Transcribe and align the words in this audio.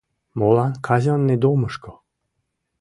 —Молан 0.39 0.73
казённый 0.87 1.39
домышко? 1.43 1.91